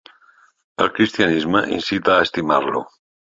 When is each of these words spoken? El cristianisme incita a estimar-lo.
El 0.85 0.89
cristianisme 0.95 1.61
incita 1.77 2.15
a 2.17 2.25
estimar-lo. 2.29 2.83